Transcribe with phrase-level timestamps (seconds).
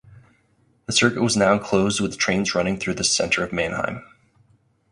[0.87, 4.03] The circuit was now closed with trains running through the centre of Mannheim.